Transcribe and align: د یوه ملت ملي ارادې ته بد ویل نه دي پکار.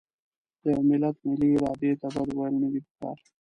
د 0.61 0.63
یوه 0.71 0.81
ملت 0.89 1.15
ملي 1.27 1.49
ارادې 1.55 1.91
ته 2.01 2.07
بد 2.13 2.29
ویل 2.37 2.55
نه 2.63 2.67
دي 2.73 2.81
پکار. 2.85 3.17